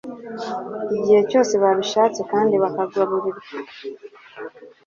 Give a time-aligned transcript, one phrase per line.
[0.97, 3.49] igihe cyose babishatse kandi bakagaburirwa